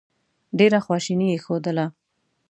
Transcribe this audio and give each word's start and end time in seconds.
ډېره 0.59 0.79
خواشیني 0.85 1.27
یې 1.33 1.37
ښودله. 1.45 1.85